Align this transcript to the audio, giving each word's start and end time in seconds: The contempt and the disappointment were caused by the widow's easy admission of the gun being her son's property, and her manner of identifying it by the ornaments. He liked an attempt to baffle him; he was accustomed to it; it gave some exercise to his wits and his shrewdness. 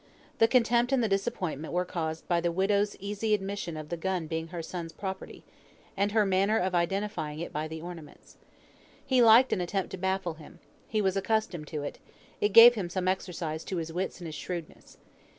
The 0.39 0.47
contempt 0.47 0.91
and 0.91 1.03
the 1.03 1.07
disappointment 1.07 1.75
were 1.75 1.85
caused 1.85 2.27
by 2.27 2.41
the 2.41 2.51
widow's 2.51 2.95
easy 2.95 3.35
admission 3.35 3.77
of 3.77 3.89
the 3.89 3.97
gun 3.97 4.25
being 4.25 4.47
her 4.47 4.63
son's 4.63 4.91
property, 4.91 5.43
and 5.95 6.11
her 6.11 6.25
manner 6.25 6.57
of 6.57 6.73
identifying 6.73 7.39
it 7.39 7.53
by 7.53 7.67
the 7.67 7.81
ornaments. 7.81 8.35
He 9.05 9.21
liked 9.21 9.53
an 9.53 9.61
attempt 9.61 9.91
to 9.91 9.97
baffle 9.97 10.33
him; 10.33 10.57
he 10.87 11.03
was 11.03 11.15
accustomed 11.15 11.67
to 11.67 11.83
it; 11.83 11.99
it 12.39 12.49
gave 12.49 12.75
some 12.91 13.07
exercise 13.07 13.63
to 13.65 13.77
his 13.77 13.93
wits 13.93 14.19
and 14.19 14.27
his 14.27 14.33
shrewdness. 14.33 14.97